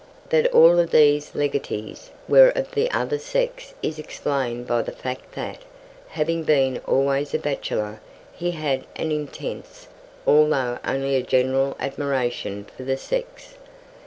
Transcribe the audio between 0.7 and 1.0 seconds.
of